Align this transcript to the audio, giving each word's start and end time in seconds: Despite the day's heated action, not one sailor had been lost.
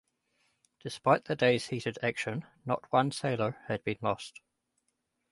Despite 0.79 1.25
the 1.25 1.35
day's 1.35 1.67
heated 1.67 1.99
action, 2.01 2.43
not 2.65 2.91
one 2.91 3.11
sailor 3.11 3.57
had 3.67 3.83
been 3.83 3.99
lost. 4.01 4.41